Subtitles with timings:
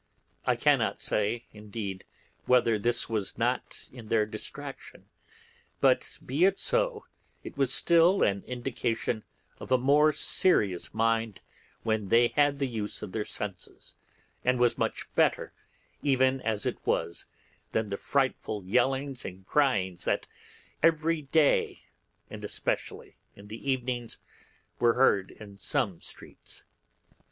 [0.47, 2.05] I cannot say, indeed,
[2.47, 5.05] whether this was not in their distraction,
[5.79, 7.05] but, be it so,
[7.43, 9.23] it was still an indication
[9.59, 11.39] of a more serious mind,
[11.83, 13.93] when they had the use of their senses,
[14.43, 15.53] and was much better,
[16.01, 17.27] even as it was,
[17.71, 20.25] than the frightful yellings and cryings that
[20.81, 21.83] every day,
[22.27, 24.17] and especially in the evenings,
[24.79, 26.65] were heard in some streets.